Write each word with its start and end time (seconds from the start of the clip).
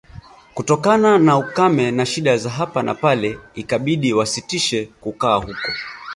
Kutokana 0.53 1.17
na 1.19 1.37
ukame 1.37 1.91
na 1.91 2.05
shida 2.05 2.37
za 2.37 2.49
hapa 2.49 2.83
na 2.83 2.95
pale 2.95 3.37
ikabidi 3.55 4.13
wasitishe 4.13 4.85
kukaa 4.85 5.35
huko 5.35 5.71